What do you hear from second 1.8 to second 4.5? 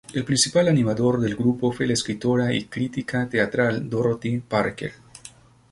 la escritora y crítica teatral Dorothy